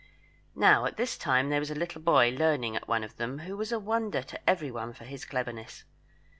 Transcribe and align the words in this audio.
Now, 0.55 0.85
at 0.87 0.97
this 0.97 1.15
time 1.15 1.49
there 1.51 1.59
was 1.59 1.69
a 1.69 1.75
little 1.77 2.01
boy 2.01 2.31
learning 2.35 2.75
at 2.75 2.87
one 2.87 3.03
of 3.03 3.17
them 3.17 3.37
who 3.45 3.55
was 3.55 3.71
a 3.71 3.77
wonder 3.77 4.23
to 4.23 4.49
everyone 4.49 4.93
for 4.93 5.03
his 5.05 5.25
cleverness. 5.25 5.83